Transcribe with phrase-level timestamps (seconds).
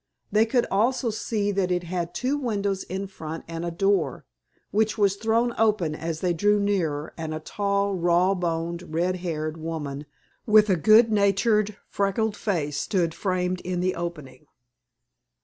[0.31, 4.25] They could also see that it had two windows in front, and a door,
[4.71, 9.57] which was thrown open as they drew nearer, and a tall, raw boned red haired
[9.57, 10.07] woman
[10.47, 14.47] with a good natured freckled face stood framed in the opening.